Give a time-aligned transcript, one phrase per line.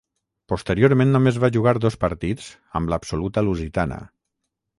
[0.51, 2.49] Posteriorment, només va jugar dos partits
[2.81, 4.01] amb l'absoluta lusitana.